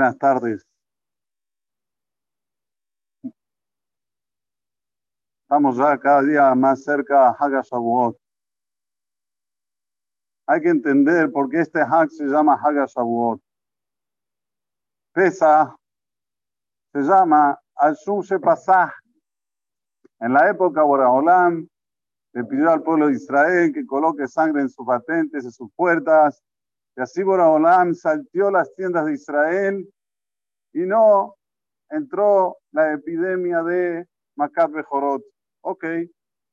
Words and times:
Buenas 0.00 0.16
tardes. 0.16 0.66
Estamos 5.42 5.76
ya 5.76 5.98
cada 5.98 6.22
día 6.22 6.54
más 6.54 6.82
cerca 6.82 7.28
a 7.28 7.32
Haga 7.32 7.60
Shavuot. 7.60 8.16
Hay 10.46 10.62
que 10.62 10.70
entender 10.70 11.30
por 11.30 11.50
qué 11.50 11.60
este 11.60 11.82
Hag 11.82 12.08
se 12.08 12.24
llama 12.24 12.54
Haga 12.54 12.86
Shavuot. 12.86 13.42
Pesa 15.12 15.76
se 16.94 17.00
llama 17.00 17.60
Al-Shum 17.74 18.22
Shepasah. 18.22 18.94
En 20.20 20.32
la 20.32 20.48
época, 20.48 20.82
Boraholam 20.82 21.68
le 22.32 22.44
pidió 22.44 22.70
al 22.70 22.82
pueblo 22.82 23.08
de 23.08 23.16
Israel 23.16 23.70
que 23.74 23.84
coloque 23.84 24.26
sangre 24.26 24.62
en 24.62 24.70
sus 24.70 24.86
patentes, 24.86 25.44
en 25.44 25.52
sus 25.52 25.70
puertas, 25.76 26.42
y 27.00 27.02
así 27.02 27.22
Boraholam 27.22 27.94
saltió 27.94 28.50
las 28.50 28.74
tiendas 28.74 29.06
de 29.06 29.14
Israel 29.14 29.90
y 30.74 30.80
no 30.80 31.34
entró 31.88 32.58
la 32.72 32.92
epidemia 32.92 33.62
de 33.62 34.06
Makat 34.36 34.70
Bejorot. 34.70 35.22
Ok, 35.62 35.82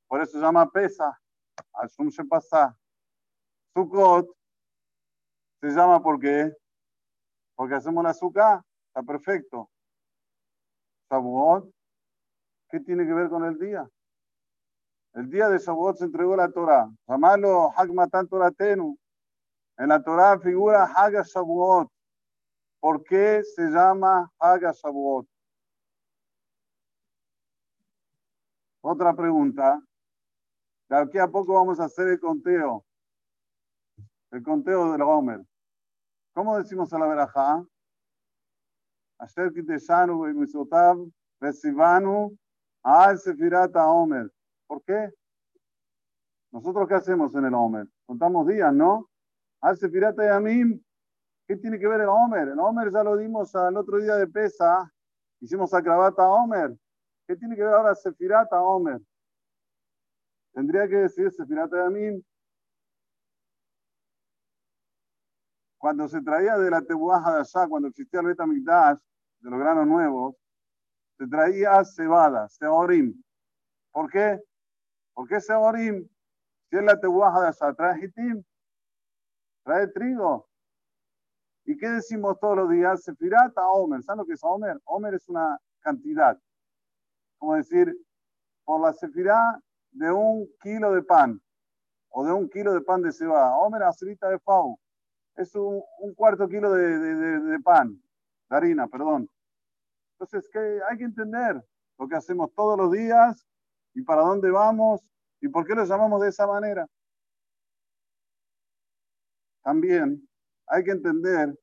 por 0.06 0.22
eso 0.22 0.32
se 0.32 0.38
llama 0.38 0.70
Pesa, 0.70 1.20
Ashum 1.74 2.08
Shepasah. 2.08 2.74
Sukkot 3.74 4.26
se 5.60 5.68
llama 5.68 6.02
¿por 6.02 6.18
qué? 6.18 6.50
Porque 7.54 7.74
hacemos 7.74 8.02
la 8.02 8.10
azúcar, 8.10 8.62
está 8.86 9.02
perfecto. 9.02 9.68
Shavuot, 11.10 11.70
¿qué 12.70 12.80
tiene 12.80 13.06
que 13.06 13.12
ver 13.12 13.28
con 13.28 13.44
el 13.44 13.58
día? 13.58 13.86
El 15.12 15.28
día 15.28 15.50
de 15.50 15.58
Shavuot 15.58 15.98
se 15.98 16.04
entregó 16.04 16.34
la 16.36 16.50
Torah. 16.50 16.88
Llamalo 17.06 17.70
Hagmatan 17.76 18.26
Toratenu. 18.28 18.96
En 19.78 19.88
la 19.88 20.02
Torah 20.02 20.40
figura 20.40 20.84
Haga 20.84 21.22
Shavuot. 21.22 21.88
¿Por 22.80 23.04
qué 23.04 23.42
se 23.44 23.62
llama 23.70 24.28
Haga 24.40 24.72
Shavuot? 24.72 25.26
Otra 28.80 29.14
pregunta. 29.14 29.80
De 30.88 30.96
aquí 30.96 31.18
a 31.18 31.28
poco 31.28 31.54
vamos 31.54 31.78
a 31.78 31.84
hacer 31.84 32.08
el 32.08 32.18
conteo. 32.18 32.84
El 34.32 34.42
conteo 34.42 34.90
del 34.90 35.02
Homer. 35.02 35.44
¿Cómo 36.34 36.56
decimos 36.58 36.92
a 36.92 36.98
la 36.98 37.06
verajá? 37.06 37.64
Asher 39.18 39.52
kiteshanu 39.52 40.24
misotav 40.34 40.98
resivanu 41.40 42.36
al 42.82 43.18
sefirata 43.18 43.86
Homer. 43.86 44.28
¿Por 44.66 44.82
qué? 44.82 45.12
¿Nosotros 46.50 46.88
qué 46.88 46.94
hacemos 46.94 47.32
en 47.36 47.44
el 47.44 47.54
Homer? 47.54 47.86
Contamos 48.06 48.46
días, 48.46 48.72
¿no? 48.74 49.08
Al 49.60 49.76
sefirata 49.76 50.24
yamim. 50.24 50.80
¿Qué 51.46 51.56
tiene 51.56 51.78
que 51.78 51.88
ver 51.88 52.02
el 52.02 52.08
Homer? 52.08 52.48
El 52.48 52.58
Homer 52.58 52.92
ya 52.92 53.02
lo 53.02 53.16
dimos 53.16 53.54
al 53.54 53.76
otro 53.76 53.98
día 53.98 54.16
de 54.16 54.26
pesa. 54.26 54.92
Hicimos 55.40 55.72
a 55.72 55.78
Homer. 55.78 56.76
¿Qué 57.26 57.36
tiene 57.36 57.56
que 57.56 57.62
ver 57.62 57.72
ahora 57.72 57.94
Sefirata 57.94 58.60
Homer? 58.60 59.00
Tendría 60.52 60.88
que 60.88 60.96
decir 60.96 61.30
Sefirata 61.30 61.76
Yamim. 61.76 62.22
Cuando 65.78 66.08
se 66.08 66.20
traía 66.20 66.58
de 66.58 66.70
la 66.70 66.82
Tebuaja 66.82 67.34
de 67.34 67.40
allá, 67.40 67.68
cuando 67.68 67.88
existía 67.88 68.20
el 68.20 68.26
Betamigdash, 68.26 68.98
de 69.40 69.50
los 69.50 69.58
granos 69.60 69.86
nuevos, 69.86 70.34
se 71.16 71.26
traía 71.28 71.84
cebada, 71.84 72.48
seorim. 72.48 73.14
¿Por 73.92 74.10
qué? 74.10 74.40
¿Por 75.14 75.28
qué 75.28 75.40
seorim? 75.40 76.08
Si 76.68 76.76
es 76.76 76.82
la 76.82 76.98
Tebuaja 76.98 77.40
de 77.40 77.48
allá, 77.48 77.74
trae 77.74 78.04
hitim, 78.04 78.42
trae 79.68 79.86
trigo. 79.88 80.48
¿Y 81.66 81.76
qué 81.76 81.90
decimos 81.90 82.40
todos 82.40 82.56
los 82.56 82.70
días? 82.70 83.02
Sefirata 83.02 83.68
Homer. 83.68 84.02
¿Saben 84.02 84.20
lo 84.20 84.24
que 84.24 84.32
es 84.32 84.40
Homer? 84.42 84.80
Homer 84.84 85.12
es 85.12 85.28
una 85.28 85.58
cantidad 85.80 86.40
como 87.36 87.54
decir, 87.54 87.94
por 88.64 88.80
la 88.80 88.92
sefirá 88.92 89.60
de 89.92 90.10
un 90.10 90.48
kilo 90.60 90.92
de 90.92 91.02
pan 91.02 91.40
o 92.08 92.24
de 92.24 92.32
un 92.32 92.48
kilo 92.48 92.72
de 92.72 92.80
pan 92.80 93.02
de 93.02 93.12
cebada. 93.12 93.56
Homer, 93.56 93.82
acerita 93.82 94.28
de 94.28 94.38
fau. 94.40 94.78
Es 95.36 95.54
un, 95.54 95.82
cuarto 96.16 96.48
kilo 96.48 96.72
de, 96.72 97.60
pan, 97.62 98.00
de 98.50 98.56
harina, 98.56 98.88
perdón. 98.88 99.30
Entonces, 100.14 100.50
que 100.50 100.80
hay 100.90 100.98
que 100.98 101.04
entender 101.04 101.62
lo 101.96 102.08
que 102.08 102.16
hacemos 102.16 102.52
todos 102.54 102.76
los 102.76 102.90
días 102.90 103.46
y 103.94 104.02
para 104.02 104.22
dónde 104.22 104.50
vamos 104.50 105.00
y 105.40 105.48
por 105.48 105.64
qué 105.64 105.74
lo 105.74 105.84
llamamos 105.84 106.20
de 106.22 106.30
esa 106.30 106.46
manera. 106.48 106.88
También 109.68 110.26
hay 110.66 110.82
que 110.82 110.92
entender 110.92 111.54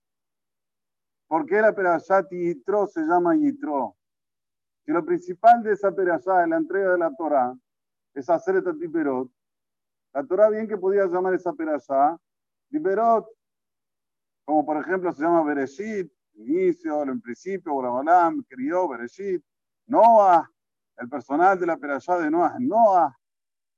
por 1.27 1.43
qué 1.47 1.59
la 1.59 1.73
Perashat 1.73 2.29
Yitro 2.29 2.85
se 2.85 3.01
llama 3.01 3.35
Yitro. 3.35 3.97
Si 4.85 4.91
lo 4.91 5.03
principal 5.03 5.63
de 5.63 5.73
esa 5.73 5.91
perashá, 5.91 6.43
en 6.43 6.51
la 6.51 6.57
entrega 6.57 6.91
de 6.91 6.99
la 6.99 7.11
Torah, 7.15 7.51
es 8.13 8.29
hacer 8.29 8.57
esta 8.57 8.75
tiperot, 8.75 9.27
la 10.13 10.23
Torah 10.23 10.49
bien 10.51 10.67
que 10.67 10.77
podía 10.77 11.07
llamar 11.07 11.33
esa 11.33 11.51
perashá 11.51 12.15
tiperot, 12.69 13.25
como 14.45 14.63
por 14.63 14.77
ejemplo 14.77 15.11
se 15.11 15.23
llama 15.23 15.43
Bereshit, 15.43 16.07
inicio, 16.35 17.01
en 17.01 17.19
principio, 17.19 17.73
Borabalam, 17.73 18.43
crió 18.43 18.87
Bereshit, 18.87 19.43
Noah, 19.87 20.47
el 20.97 21.09
personal 21.09 21.59
de 21.59 21.65
la 21.65 21.77
perashá 21.77 22.19
de 22.19 22.29
Noah, 22.29 22.55
Noah, 22.59 23.17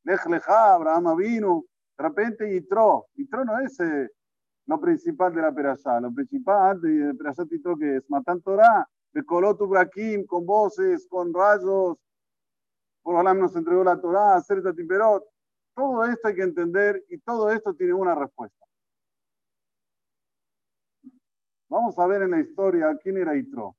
Lech 0.04 0.26
Lecha, 0.26 0.74
Abraham 0.74 1.16
vino, 1.16 1.64
de 1.98 2.04
repente 2.04 2.52
Yitro, 2.52 3.08
Yitro 3.16 3.46
no 3.46 3.58
es 3.60 3.80
eh, 3.80 4.10
lo 4.68 4.80
principal 4.80 5.34
de 5.34 5.42
la 5.42 5.54
perashá, 5.54 6.00
lo 6.00 6.14
principal 6.14 6.80
de 6.82 7.14
perashá 7.16 7.44
Yitro 7.46 7.78
que 7.78 7.98
es 7.98 8.10
Matan 8.10 8.42
Torah, 8.42 8.88
de 9.14 9.24
Colotu 9.24 9.66
Brakim, 9.68 10.26
con 10.26 10.46
voces, 10.46 11.08
con 11.08 11.34
rayos. 11.34 11.98
Por 13.02 13.16
Olam 13.16 13.40
nos 13.40 13.56
entregó 13.56 13.84
la 13.84 14.00
Torah, 14.00 14.40
Certa 14.42 14.74
Timperot. 14.74 15.24
Todo 15.74 16.06
esto 16.06 16.28
hay 16.28 16.36
que 16.36 16.44
entender 16.44 17.04
y 17.10 17.18
todo 17.20 17.50
esto 17.50 17.74
tiene 17.74 17.94
una 17.94 18.14
respuesta. 18.14 18.66
Vamos 21.70 21.98
a 21.98 22.08
ver 22.08 22.24
en 22.24 22.32
la 22.32 22.40
historia 22.40 22.98
quién 23.02 23.18
era 23.18 23.36
Itro. 23.36 23.76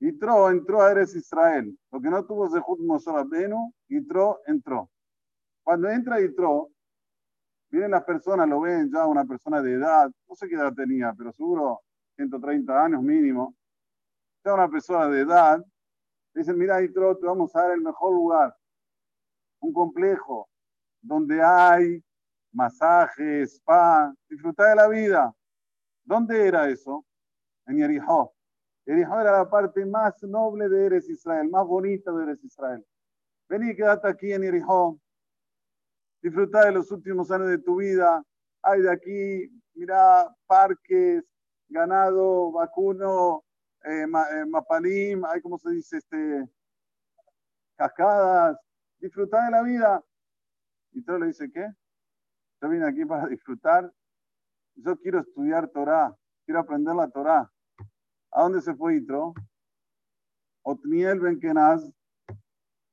Itro 0.00 0.50
entró 0.50 0.80
a 0.80 0.92
Eres 0.92 1.14
Israel. 1.14 1.76
Lo 1.90 2.00
que 2.00 2.08
no 2.08 2.24
tuvo 2.24 2.48
Zehut 2.48 2.80
Moshe 2.80 3.10
Rabbeinu, 3.10 3.74
Itro 3.88 4.40
entró. 4.46 4.88
Cuando 5.62 5.90
entra 5.90 6.20
Itro, 6.20 6.70
vienen 7.70 7.90
las 7.90 8.04
personas, 8.04 8.48
lo 8.48 8.60
ven 8.60 8.90
ya 8.90 9.06
una 9.06 9.24
persona 9.24 9.62
de 9.62 9.72
edad, 9.74 10.10
no 10.28 10.34
sé 10.34 10.48
qué 10.48 10.54
edad 10.54 10.72
tenía, 10.74 11.12
pero 11.16 11.32
seguro 11.32 11.80
130 12.16 12.84
años 12.84 13.02
mínimo 13.02 13.54
una 14.54 14.68
persona 14.68 15.08
de 15.08 15.20
edad, 15.20 15.64
dicen, 16.34 16.58
mira, 16.58 16.78
te 16.78 17.26
vamos 17.26 17.54
a 17.54 17.62
dar 17.62 17.72
el 17.72 17.80
mejor 17.80 18.12
lugar, 18.12 18.56
un 19.60 19.72
complejo 19.72 20.48
donde 21.00 21.42
hay 21.42 22.02
masajes, 22.52 23.54
spa, 23.54 24.12
disfrutar 24.28 24.70
de 24.70 24.76
la 24.76 24.88
vida. 24.88 25.34
¿Dónde 26.04 26.46
era 26.46 26.68
eso? 26.68 27.04
En 27.66 27.76
Yerijó. 27.76 28.32
Yerijó 28.86 29.20
era 29.20 29.32
la 29.32 29.50
parte 29.50 29.84
más 29.84 30.22
noble 30.22 30.68
de 30.68 30.86
Eres 30.86 31.08
Israel, 31.08 31.48
más 31.50 31.66
bonita 31.66 32.10
de 32.12 32.24
Eres 32.24 32.42
Israel. 32.42 32.84
Vení, 33.48 33.74
quédate 33.74 34.08
aquí 34.08 34.32
en 34.32 34.42
Yerijó. 34.42 34.98
Disfruta 36.20 36.66
de 36.66 36.72
los 36.72 36.90
últimos 36.90 37.30
años 37.30 37.48
de 37.48 37.58
tu 37.58 37.76
vida. 37.76 38.22
Hay 38.62 38.82
de 38.82 38.90
aquí, 38.90 39.62
mira, 39.74 40.34
parques, 40.46 41.24
ganado, 41.68 42.52
vacuno, 42.52 43.44
eh, 43.84 44.04
eh, 44.04 45.22
hay 45.28 45.40
como 45.40 45.58
se 45.58 45.70
dice, 45.70 45.98
este, 45.98 46.48
cascadas, 47.76 48.58
disfrutar 48.98 49.44
de 49.44 49.50
la 49.50 49.62
vida. 49.62 50.04
Y 50.92 51.02
todo 51.02 51.18
le 51.18 51.26
dice, 51.28 51.50
¿qué? 51.50 51.66
Yo 52.60 52.68
vine 52.68 52.86
aquí 52.86 53.04
para 53.04 53.26
disfrutar. 53.28 53.92
Yo 54.74 54.96
quiero 54.98 55.20
estudiar 55.20 55.68
Torah, 55.68 56.14
quiero 56.44 56.60
aprender 56.60 56.94
la 56.94 57.08
Torah. 57.08 57.50
¿A 58.32 58.42
dónde 58.42 58.60
se 58.60 58.74
fue 58.74 58.96
Itro? 58.96 59.34
Otniel 60.62 61.20
Ben 61.20 61.40
Kenaz, 61.40 61.90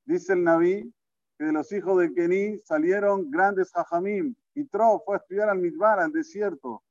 dice 0.05 0.33
el 0.33 0.44
Naví, 0.44 0.94
que 1.37 1.45
de 1.45 1.53
los 1.53 1.71
hijos 1.71 1.99
de 1.99 2.13
Kení 2.13 2.59
salieron 2.59 3.29
grandes 3.29 3.71
hajamim. 3.75 4.35
Itro 4.53 5.01
fue 5.05 5.15
a 5.15 5.19
estudiar 5.19 5.49
al 5.49 5.59
Midbar, 5.59 5.99
al 5.99 6.11
desierto, 6.11 6.83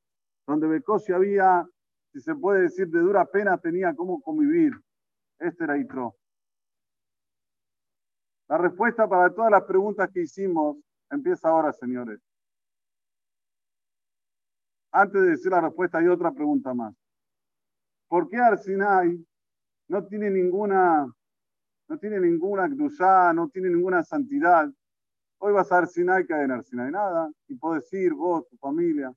donde 0.47 0.67
Becosi 0.67 1.13
había 1.13 1.67
si 2.15 2.21
se 2.21 2.33
puede 2.37 2.63
decir, 2.63 2.89
de 2.91 3.01
dura 3.01 3.25
pena 3.25 3.59
tenía 3.59 3.93
cómo 3.93 4.23
convivir. 4.23 4.73
Este 5.41 5.65
era 5.65 5.77
Itro. 5.77 6.15
La 8.47 8.57
respuesta 8.57 9.09
para 9.09 9.35
todas 9.35 9.51
las 9.51 9.65
preguntas 9.65 10.09
que 10.13 10.23
hicimos 10.23 10.77
empieza 11.11 11.49
ahora, 11.49 11.73
señores. 11.73 12.21
Antes 14.93 15.23
de 15.23 15.31
decir 15.31 15.51
la 15.51 15.63
respuesta, 15.63 15.99
hay 15.99 16.07
otra 16.07 16.31
pregunta 16.31 16.73
más. 16.73 16.95
¿Por 18.07 18.29
qué 18.29 18.37
Arsinai 18.37 19.27
no 19.89 20.07
tiene 20.07 20.31
ninguna, 20.31 21.13
no 21.89 21.99
tiene 21.99 22.21
ninguna 22.21 22.69
no 22.69 23.49
tiene 23.49 23.71
ninguna 23.71 24.03
santidad? 24.03 24.71
Hoy 25.39 25.53
vas 25.53 25.71
a 25.73 25.79
Arsinai, 25.79 26.27
que 26.27 26.35
hay 26.35 26.45
en 26.45 26.53
Arsinai 26.53 26.91
nada, 26.91 27.31
y 27.49 27.55
puedes 27.57 27.93
ir 27.93 28.15
vos, 28.15 28.49
tu 28.49 28.57
familia. 28.57 29.13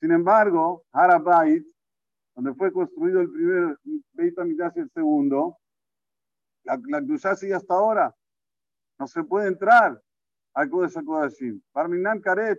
Sin 0.00 0.10
embargo, 0.12 0.84
Harabait 0.92 1.66
donde 2.34 2.54
fue 2.54 2.72
construido 2.72 3.20
el 3.20 3.30
primer 3.30 3.78
Beit 4.12 4.38
HaMikdash 4.38 4.72
y 4.76 4.80
el 4.80 4.90
segundo, 4.90 5.58
la, 6.64 6.80
la 6.86 7.36
sigue 7.36 7.54
hasta 7.54 7.74
ahora. 7.74 8.14
No 8.98 9.06
se 9.06 9.22
puede 9.24 9.48
entrar 9.48 10.00
al 10.54 10.70
Kodesh 10.70 10.96
HaKodashim. 10.96 11.60
Parminan 11.72 12.20
Karet. 12.20 12.58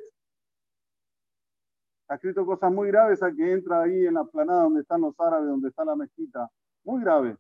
Ha 2.10 2.16
escrito 2.16 2.46
cosas 2.46 2.72
muy 2.72 2.90
graves 2.90 3.24
a 3.24 3.32
que 3.32 3.52
entra 3.52 3.82
ahí 3.82 4.06
en 4.06 4.16
la 4.16 4.26
planada 4.26 4.64
donde 4.64 4.82
están 4.82 5.02
los 5.02 5.18
árabes, 5.20 5.48
donde 5.48 5.70
está 5.70 5.86
la 5.86 5.96
mezquita. 5.96 6.50
Muy 6.84 7.02
grave. 7.02 7.38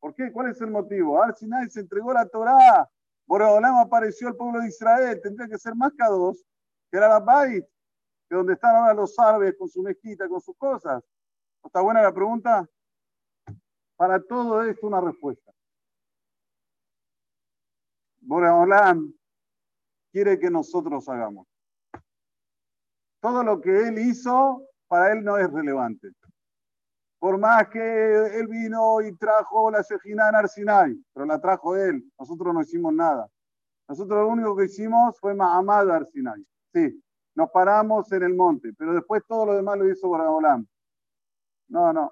¿Por 0.00 0.14
qué? 0.14 0.32
¿Cuál 0.32 0.50
es 0.50 0.60
el 0.60 0.70
motivo? 0.70 1.22
Al 1.22 1.36
Sinai 1.36 1.68
se 1.70 1.80
entregó 1.80 2.12
la 2.12 2.26
Torá. 2.26 2.88
Boreolam 3.26 3.76
apareció 3.76 4.28
el 4.28 4.36
pueblo 4.36 4.60
de 4.60 4.68
Israel. 4.68 5.20
Tendría 5.22 5.46
que 5.46 5.58
ser 5.58 5.74
más 5.74 5.92
K2 5.92 6.36
que 6.90 6.96
era 6.96 7.08
la 7.08 7.20
Bait, 7.20 7.64
que 8.28 8.34
donde 8.34 8.54
están 8.54 8.74
ahora 8.74 8.94
los 8.94 9.16
árabes 9.18 9.54
con 9.56 9.68
su 9.68 9.82
mezquita, 9.82 10.28
con 10.28 10.40
sus 10.40 10.56
cosas. 10.56 11.02
¿Está 11.64 11.80
buena 11.80 12.02
la 12.02 12.12
pregunta? 12.12 12.68
Para 13.96 14.20
todo 14.20 14.62
esto 14.62 14.86
una 14.86 15.00
respuesta. 15.00 15.52
Boreolam 18.20 19.12
quiere 20.10 20.38
que 20.38 20.50
nosotros 20.50 21.08
hagamos. 21.08 21.46
Todo 23.20 23.44
lo 23.44 23.60
que 23.60 23.88
él 23.88 23.98
hizo, 23.98 24.62
para 24.88 25.12
él 25.12 25.22
no 25.22 25.36
es 25.36 25.50
relevante. 25.52 26.10
Por 27.20 27.36
más 27.36 27.68
que 27.68 28.38
él 28.38 28.48
vino 28.48 29.02
y 29.02 29.14
trajo 29.14 29.70
la 29.70 29.82
Shejina 29.82 30.30
en 30.30 30.36
Arsinai, 30.36 31.04
pero 31.12 31.26
la 31.26 31.38
trajo 31.38 31.76
él, 31.76 32.02
nosotros 32.18 32.54
no 32.54 32.62
hicimos 32.62 32.94
nada. 32.94 33.28
Nosotros 33.86 34.20
lo 34.20 34.28
único 34.28 34.56
que 34.56 34.64
hicimos 34.64 35.20
fue 35.20 35.34
Mahamad 35.34 35.90
Arsinai. 35.90 36.42
Sí, 36.72 37.02
nos 37.34 37.50
paramos 37.50 38.10
en 38.12 38.22
el 38.22 38.34
monte, 38.34 38.72
pero 38.72 38.94
después 38.94 39.22
todo 39.28 39.46
lo 39.46 39.54
demás 39.54 39.76
lo 39.76 39.90
hizo 39.90 40.08
Boragolam. 40.08 40.66
No, 41.68 41.92
no. 41.92 42.10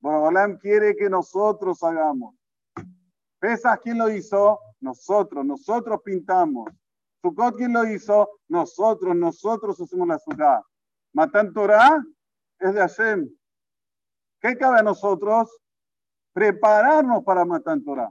Boragolam 0.00 0.56
quiere 0.56 0.96
que 0.96 1.10
nosotros 1.10 1.82
hagamos. 1.82 2.34
¿Pesas 3.38 3.78
quién 3.80 3.98
lo 3.98 4.08
hizo? 4.08 4.58
Nosotros, 4.80 5.44
nosotros 5.44 6.00
pintamos. 6.02 6.70
Sukkot 7.20 7.56
quién 7.56 7.74
lo 7.74 7.84
hizo? 7.84 8.40
Nosotros, 8.48 9.14
nosotros 9.14 9.78
hacemos 9.78 10.08
la 10.08 10.18
ciudad. 10.18 10.62
Matan 11.12 11.52
Torah 11.52 12.02
es 12.58 12.74
de 12.74 12.80
Hashem. 12.80 13.39
¿Qué 14.40 14.56
cabe 14.56 14.80
a 14.80 14.82
nosotros? 14.82 15.50
Prepararnos 16.32 17.22
para 17.24 17.44
Matan 17.44 17.84
Torah. 17.84 18.10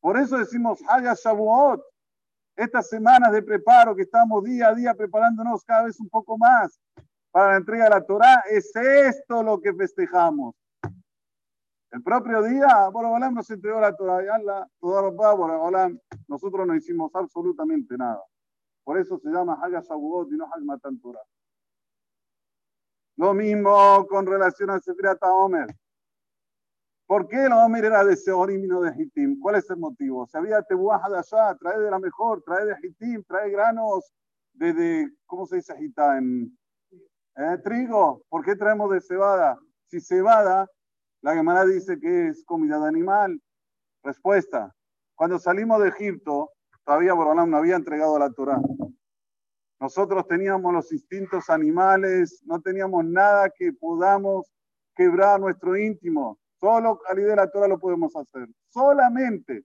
Por 0.00 0.16
eso 0.16 0.38
decimos 0.38 0.80
Haya 0.88 1.14
Shavuot. 1.14 1.82
Estas 2.54 2.88
semanas 2.88 3.32
de 3.32 3.42
preparo 3.42 3.96
que 3.96 4.02
estamos 4.02 4.44
día 4.44 4.68
a 4.68 4.74
día 4.74 4.94
preparándonos 4.94 5.64
cada 5.64 5.84
vez 5.84 5.98
un 5.98 6.08
poco 6.08 6.36
más 6.36 6.78
para 7.30 7.52
la 7.52 7.56
entrega 7.56 7.84
de 7.84 7.90
la 7.90 8.04
Torah, 8.04 8.44
es 8.50 8.70
esto 8.76 9.42
lo 9.42 9.58
que 9.58 9.72
festejamos. 9.72 10.54
El 11.90 12.02
propio 12.02 12.42
día, 12.42 12.88
Borobalam 12.90 13.34
nos 13.34 13.50
entregó 13.50 13.80
la 13.80 13.96
Torah 13.96 14.22
y 14.22 14.28
Allah, 14.28 14.68
Borobalam, 14.80 15.98
nosotros 16.28 16.66
no 16.66 16.74
hicimos 16.76 17.10
absolutamente 17.14 17.96
nada. 17.96 18.22
Por 18.84 18.98
eso 18.98 19.18
se 19.18 19.30
llama 19.30 19.58
Haga 19.62 19.80
Shavuot 19.80 20.30
y 20.30 20.36
no 20.36 20.44
Hag 20.44 20.62
Matan 20.62 21.00
Torah. 21.00 21.22
Lo 23.22 23.34
mismo 23.34 24.04
con 24.08 24.26
relación 24.26 24.68
a 24.70 24.80
Sefirat 24.80 25.22
Omer. 25.22 25.68
¿Por 27.06 27.28
qué 27.28 27.44
el 27.44 27.52
Omer 27.52 27.84
era 27.84 28.04
de 28.04 28.16
Seorim 28.16 28.64
y 28.64 28.66
no 28.66 28.80
de 28.80 28.92
Hitim? 29.00 29.38
¿Cuál 29.38 29.54
es 29.54 29.70
el 29.70 29.76
motivo? 29.76 30.26
Si 30.26 30.36
había 30.36 30.60
tebuaja 30.62 31.08
de 31.08 31.18
allá, 31.18 31.54
trae 31.54 31.78
de 31.78 31.88
la 31.88 32.00
mejor, 32.00 32.42
trae 32.42 32.66
de 32.66 32.74
Hitim, 32.82 33.22
trae 33.22 33.48
granos 33.50 34.12
de 34.54 35.08
¿cómo 35.24 35.46
se 35.46 35.54
dice 35.54 35.72
Hita? 35.78 36.18
En 36.18 36.52
eh, 37.36 37.58
trigo. 37.62 38.24
¿Por 38.28 38.44
qué 38.44 38.56
traemos 38.56 38.90
de 38.90 39.00
cebada? 39.00 39.56
Si 39.86 40.00
cebada, 40.00 40.68
la 41.20 41.34
Gemara 41.34 41.64
dice 41.64 42.00
que 42.00 42.26
es 42.26 42.44
comida 42.44 42.80
de 42.80 42.88
animal. 42.88 43.40
Respuesta. 44.02 44.74
Cuando 45.14 45.38
salimos 45.38 45.80
de 45.80 45.90
Egipto, 45.90 46.50
todavía 46.84 47.14
Borolam 47.14 47.48
no 47.48 47.58
había 47.58 47.76
entregado 47.76 48.18
la 48.18 48.30
Torah. 48.30 48.60
Nosotros 49.82 50.24
teníamos 50.28 50.72
los 50.72 50.92
instintos 50.92 51.50
animales, 51.50 52.40
no 52.44 52.60
teníamos 52.60 53.04
nada 53.04 53.50
que 53.50 53.72
podamos 53.72 54.48
quebrar 54.94 55.40
nuestro 55.40 55.76
íntimo. 55.76 56.38
Solo 56.54 57.00
al 57.08 57.16
de 57.16 57.34
la 57.34 57.50
Torah 57.50 57.66
lo 57.66 57.80
podemos 57.80 58.14
hacer. 58.14 58.48
Solamente. 58.68 59.64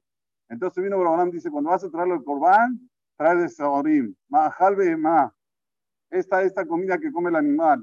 Entonces 0.50 0.84
vino 0.84 0.98
Borolam 0.98 1.30
dice, 1.30 1.52
cuando 1.52 1.70
vas 1.70 1.84
a 1.84 1.92
traerlo 1.92 2.16
el 2.16 2.24
corbán, 2.24 2.90
trae 3.16 3.36
de 3.36 3.48
Saorim. 3.48 4.16
Mahalbe 4.28 4.98
ma. 4.98 5.32
Esta 6.10 6.42
esta 6.42 6.66
comida 6.66 6.98
que 6.98 7.12
come 7.12 7.30
el 7.30 7.36
animal. 7.36 7.80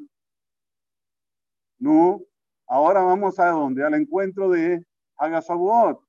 No. 1.78 2.20
Ahora 2.66 3.00
vamos 3.02 3.38
a 3.38 3.50
dónde? 3.50 3.84
Al 3.84 3.94
encuentro 3.94 4.50
de 4.50 4.84
Hagasabuot. 5.18 6.00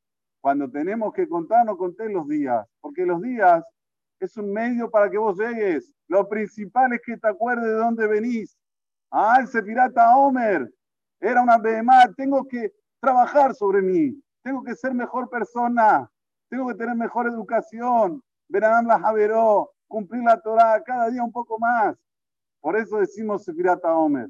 Cuando 0.42 0.72
tenemos 0.72 1.14
que 1.14 1.30
contar, 1.30 1.68
no 1.68 1.78
conté 1.78 2.10
los 2.10 2.28
días. 2.28 2.66
Porque 2.82 3.06
los 3.06 3.22
días 3.22 3.64
es 4.20 4.38
un 4.38 4.52
medio 4.52 4.90
para 4.90 5.10
que 5.10 5.18
vos 5.18 5.38
llegues. 5.38 5.94
Lo 6.08 6.28
principal 6.28 6.94
es 6.94 7.02
que 7.06 7.18
te 7.18 7.28
acuerdes 7.28 7.66
de 7.66 7.74
dónde 7.74 8.08
venís. 8.08 8.58
Ah, 9.12 9.40
ese 9.44 9.62
pirata 9.62 10.16
Homer 10.16 10.72
era 11.20 11.42
una 11.42 11.58
BMA. 11.58 12.14
Tengo 12.16 12.48
que 12.48 12.74
trabajar 13.00 13.54
sobre 13.56 13.82
mí. 13.82 14.22
Tengo 14.44 14.64
que 14.64 14.76
ser 14.76 14.94
mejor 14.94 15.30
persona. 15.30 16.10
Tengo 16.50 16.68
que 16.68 16.76
tener 16.76 16.96
mejor 16.96 17.28
educación. 17.28 18.22
Verán 18.48 18.88
la 18.88 19.00
Javeró. 19.00 19.72
Cumplir 19.88 20.24
la 20.24 20.40
Torah 20.40 20.82
cada 20.84 21.10
día 21.10 21.24
un 21.24 21.32
poco 21.32 21.60
más. 21.60 21.96
Por 22.60 22.76
eso 22.76 22.98
decimos 22.98 23.46
pirata 23.46 23.94
Homer. 23.94 24.30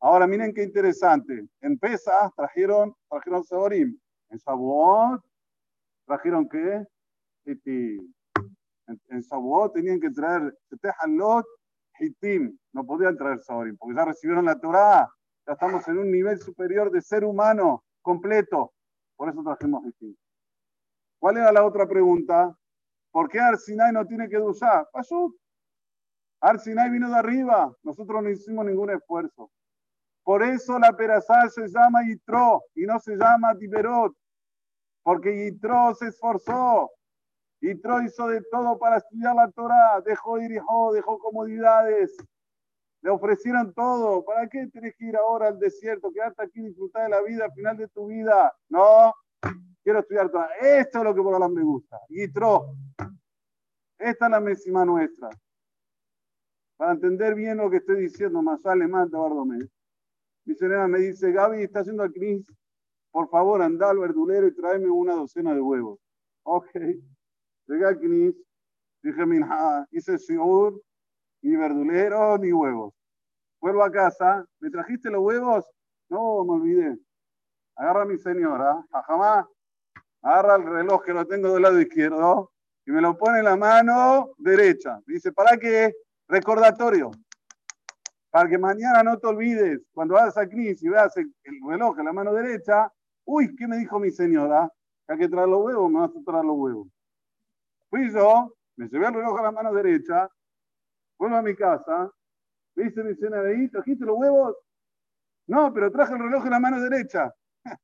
Ahora 0.00 0.26
miren 0.26 0.52
qué 0.52 0.64
interesante. 0.64 1.46
En 1.60 1.78
Pesas 1.78 2.32
trajeron, 2.36 2.94
trajeron 3.08 3.44
Seorim. 3.44 3.98
En 4.30 4.38
Shavuot 4.38 5.22
trajeron 6.06 6.48
qué? 6.48 6.84
En, 7.44 7.60
en 8.86 9.72
tenían 9.74 10.00
que 10.00 10.10
traer 10.10 10.54
Tehalot, 10.80 11.46
Hitim. 11.98 12.56
No 12.72 12.84
podían 12.84 13.16
traer 13.16 13.40
Saorim, 13.40 13.76
porque 13.76 13.96
ya 13.96 14.04
recibieron 14.04 14.44
la 14.44 14.58
Torah. 14.58 15.08
Ya 15.46 15.52
estamos 15.54 15.86
en 15.88 15.98
un 15.98 16.10
nivel 16.10 16.38
superior 16.38 16.90
de 16.90 17.00
ser 17.00 17.24
humano 17.24 17.84
completo. 18.00 18.72
Por 19.16 19.28
eso 19.28 19.42
trajimos 19.42 19.84
Hitim. 19.86 20.14
¿Cuál 21.18 21.36
era 21.36 21.52
la 21.52 21.64
otra 21.64 21.86
pregunta? 21.86 22.56
¿Por 23.12 23.28
qué 23.28 23.38
Arsinai 23.38 23.92
no 23.92 24.06
tiene 24.06 24.28
que 24.28 24.38
duchar? 24.38 24.88
Pasó. 24.92 25.34
Arsinai 26.40 26.90
vino 26.90 27.08
de 27.08 27.16
arriba. 27.16 27.72
Nosotros 27.82 28.22
no 28.22 28.30
hicimos 28.30 28.64
ningún 28.64 28.90
esfuerzo. 28.90 29.50
Por 30.24 30.42
eso 30.42 30.78
la 30.78 30.96
Perazá 30.96 31.48
se 31.50 31.68
llama 31.68 32.02
Yitro 32.04 32.62
y 32.74 32.86
no 32.86 32.98
se 32.98 33.16
llama 33.16 33.56
Tiberot. 33.56 34.14
Porque 35.02 35.44
Yitro 35.44 35.94
se 35.94 36.08
esforzó. 36.08 36.90
Yitro 37.62 38.02
hizo 38.02 38.26
de 38.26 38.42
todo 38.50 38.76
para 38.76 38.96
estudiar 38.96 39.36
la 39.36 39.48
Torah. 39.52 40.02
Dejó 40.04 40.40
hijo, 40.40 40.92
dejó 40.92 41.18
comodidades. 41.18 42.16
Le 43.02 43.10
ofrecieron 43.10 43.72
todo. 43.72 44.24
¿Para 44.24 44.48
qué 44.48 44.66
tienes 44.66 44.96
que 44.96 45.06
ir 45.06 45.16
ahora 45.16 45.48
al 45.48 45.60
desierto? 45.60 46.12
Quedarte 46.12 46.42
aquí 46.42 46.60
disfrutar 46.60 47.04
de 47.04 47.10
la 47.10 47.22
vida 47.22 47.44
al 47.44 47.52
final 47.52 47.76
de 47.76 47.86
tu 47.88 48.08
vida. 48.08 48.52
No, 48.68 49.14
quiero 49.84 50.00
estudiar 50.00 50.28
Torah. 50.28 50.50
Esto 50.60 50.98
es 50.98 51.04
lo 51.04 51.14
que 51.14 51.22
por 51.22 51.38
la 51.38 51.48
me 51.48 51.62
gusta. 51.62 52.00
Yitro. 52.08 52.74
Esta 53.96 54.24
es 54.26 54.30
la 54.32 54.40
mesima 54.40 54.84
nuestra. 54.84 55.30
Para 56.76 56.92
entender 56.94 57.36
bien 57.36 57.58
lo 57.58 57.70
que 57.70 57.76
estoy 57.76 58.00
diciendo, 58.00 58.42
más 58.42 58.66
alemán 58.66 59.08
de 59.08 59.16
Bardomé. 59.16 59.68
Mi 60.44 60.56
señora 60.56 60.88
me 60.88 60.98
dice, 60.98 61.30
Gaby, 61.30 61.62
está 61.62 61.80
haciendo 61.80 62.02
el 62.02 62.12
Cris, 62.12 62.44
por 63.12 63.28
favor, 63.28 63.62
anda 63.62 63.90
al 63.90 63.98
verdulero 63.98 64.48
y 64.48 64.54
tráeme 64.56 64.90
una 64.90 65.14
docena 65.14 65.54
de 65.54 65.60
huevos. 65.60 66.00
Ok. 66.42 66.68
Llegué 67.66 67.86
al 67.86 67.98
Cris, 67.98 68.34
dije, 69.02 69.26
mira, 69.26 69.86
hice 69.90 70.16
shiur, 70.16 70.80
ni 71.42 71.56
verdulero, 71.56 72.38
ni 72.38 72.52
huevos. 72.52 72.94
Vuelvo 73.60 73.84
a 73.84 73.90
casa, 73.90 74.44
¿me 74.60 74.70
trajiste 74.70 75.10
los 75.10 75.22
huevos? 75.22 75.64
No, 76.08 76.44
me 76.44 76.52
olvidé. 76.52 76.98
Agarra 77.76 78.02
a 78.02 78.06
mi 78.06 78.18
señora, 78.18 78.84
jamás, 79.06 79.46
agarra 80.22 80.56
el 80.56 80.64
reloj 80.64 81.02
que 81.04 81.12
lo 81.12 81.26
tengo 81.26 81.52
del 81.52 81.62
lado 81.62 81.80
izquierdo 81.80 82.52
y 82.84 82.90
me 82.90 83.00
lo 83.00 83.16
pone 83.16 83.38
en 83.38 83.44
la 83.44 83.56
mano 83.56 84.30
derecha. 84.38 85.00
dice, 85.06 85.32
¿para 85.32 85.56
qué? 85.56 85.92
Recordatorio 86.28 87.10
para 88.32 88.48
que 88.48 88.56
mañana 88.56 89.02
no 89.02 89.18
te 89.18 89.26
olvides, 89.26 89.82
cuando 89.92 90.14
vas 90.14 90.38
a 90.38 90.48
Cris 90.48 90.82
y 90.82 90.88
veas 90.88 91.14
el, 91.18 91.30
reloj 91.68 91.98
en 91.98 92.06
la 92.06 92.14
mano 92.14 92.32
derecha, 92.32 92.90
uy, 93.26 93.54
¿qué 93.54 93.68
me 93.68 93.76
dijo 93.76 94.00
mi 94.00 94.10
señora? 94.10 94.72
Que 95.06 95.12
hay 95.12 95.18
que 95.18 95.28
traer 95.28 95.48
los 95.48 95.62
huevos, 95.62 95.90
me 95.90 96.00
vas 96.00 96.16
a 96.16 96.24
traer 96.24 96.46
los 96.46 96.56
huevos. 96.56 96.88
Fui 97.92 98.10
yo, 98.10 98.56
me 98.76 98.88
llevé 98.88 99.06
el 99.06 99.12
reloj 99.12 99.38
a 99.38 99.42
la 99.42 99.52
mano 99.52 99.70
derecha, 99.74 100.26
vuelvo 101.18 101.36
a 101.36 101.42
mi 101.42 101.54
casa, 101.54 102.10
me 102.74 102.84
dice 102.84 103.04
mi 103.04 103.14
señora 103.14 103.50
ahí, 103.50 103.68
¿trajiste 103.68 104.06
los 104.06 104.16
huevos? 104.16 104.56
No, 105.46 105.70
pero 105.74 105.92
traje 105.92 106.14
el 106.14 106.20
reloj 106.20 106.42
en 106.46 106.50
la 106.52 106.58
mano 106.58 106.80
derecha. 106.80 107.30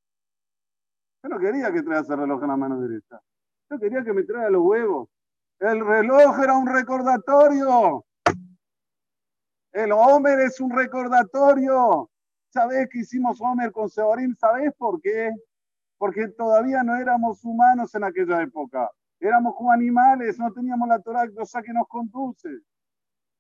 Yo 1.22 1.28
no 1.28 1.38
quería 1.38 1.70
que 1.70 1.82
traigas 1.82 2.08
el 2.08 2.20
reloj 2.20 2.42
en 2.42 2.48
la 2.48 2.56
mano 2.56 2.80
derecha. 2.80 3.20
Yo 3.70 3.78
quería 3.78 4.02
que 4.02 4.14
me 4.14 4.22
traiga 4.22 4.48
los 4.48 4.62
huevos. 4.62 5.10
El 5.58 5.86
reloj 5.86 6.42
era 6.42 6.56
un 6.56 6.66
recordatorio. 6.66 8.06
El 9.72 9.92
Homer 9.92 10.40
es 10.40 10.58
un 10.58 10.70
recordatorio. 10.74 12.08
¿Sabés 12.48 12.88
que 12.90 13.00
hicimos 13.00 13.38
Homer 13.42 13.72
con 13.72 13.90
Seorim? 13.90 14.34
¿Sabés 14.36 14.72
por 14.78 15.02
qué? 15.02 15.32
Porque 15.98 16.28
todavía 16.28 16.82
no 16.82 16.96
éramos 16.96 17.44
humanos 17.44 17.94
en 17.94 18.04
aquella 18.04 18.40
época. 18.40 18.90
Éramos 19.20 19.54
como 19.56 19.72
animales, 19.72 20.38
no 20.38 20.52
teníamos 20.52 20.88
la 20.88 21.00
Torah 21.00 21.26
que 21.26 21.72
nos 21.72 21.88
conduce. 21.88 22.48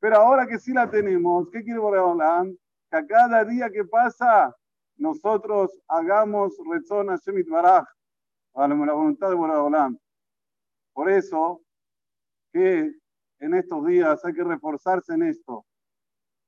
Pero 0.00 0.16
ahora 0.16 0.46
que 0.46 0.58
sí 0.58 0.72
la 0.72 0.90
tenemos, 0.90 1.48
¿qué 1.50 1.62
quiere 1.62 1.78
Boreolam? 1.78 2.56
Que 2.90 2.96
a 2.96 3.06
cada 3.06 3.44
día 3.44 3.70
que 3.70 3.84
pasa, 3.84 4.54
nosotros 4.96 5.80
hagamos 5.88 6.56
rezón 6.68 7.10
a 7.10 7.16
Shemit 7.16 7.48
Baraj, 7.48 7.86
a 8.54 8.68
la 8.68 8.74
voluntad 8.74 9.28
de 9.28 9.34
Boreolam. 9.34 9.98
Por 10.92 11.10
eso, 11.10 11.62
que 12.52 12.92
en 13.40 13.54
estos 13.54 13.86
días 13.86 14.24
hay 14.24 14.32
que 14.32 14.42
reforzarse 14.44 15.14
en 15.14 15.22
esto, 15.22 15.64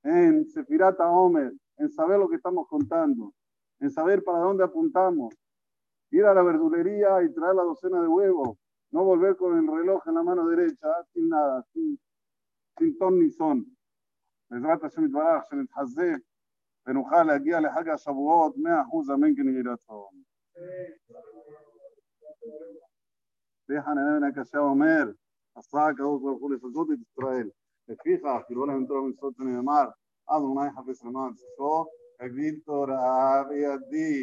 en 0.03 0.47
Sefirata 0.47 1.09
Omer, 1.09 1.53
en 1.77 1.91
saber 1.91 2.19
lo 2.19 2.29
que 2.29 2.37
estamos 2.37 2.67
contando, 2.69 3.33
en 3.79 3.91
saber 3.91 4.25
para 4.25 4.39
dónde 4.39 4.65
apuntamos, 4.65 5.35
ir 6.11 6.25
a 6.25 6.35
la 6.35 6.43
verdulería 6.43 7.23
y 7.23 7.33
traer 7.33 7.55
la 7.55 7.63
docena 7.63 8.03
de 8.03 8.09
huevos, 8.09 8.59
no 8.93 9.05
volver 9.05 9.37
con 9.37 9.51
el 9.59 9.67
reloj 9.79 10.01
en 10.07 10.15
la 10.15 10.23
mano 10.23 10.43
derecha, 10.49 10.91
sin 11.13 11.29
nada, 11.29 11.63
sin, 11.73 11.99
sin 12.79 12.99
ton 12.99 13.19
ni 13.21 13.31
son. 13.31 13.65
בעזרת 14.51 14.85
השם 14.85 15.05
יתברך, 15.05 15.45
שנתחזק 15.51 16.21
ונוכל 16.87 17.23
להגיע 17.23 17.61
לחג 17.61 17.89
השבועות 17.89 18.55
מאה 18.57 18.83
אחוז 18.83 19.11
אמן 19.11 19.35
כן 19.37 19.49
יהי 19.49 19.63
רצון. 19.73 20.15
ויחנן 23.69 24.25
הקשה 24.29 24.59
אומר, 24.59 25.05
עשה 25.55 25.87
הקדוש 25.87 26.23
ברוך 26.23 26.41
הוא 26.41 26.55
לפזות 26.55 26.89
את 26.93 26.99
ישראל. 27.01 27.49
לפיכך, 27.89 28.39
כאילו 28.47 28.67
להם 28.67 28.87
תורה 28.87 29.03
ומצוות 29.03 29.35
שנאמר, 29.37 29.87
אדוני 30.27 30.71
חפש 30.77 31.05
למען 31.05 31.33
צפו, 31.35 31.85
הגדיל 32.21 32.61
תורה 32.65 33.43
בידי. 33.49 34.19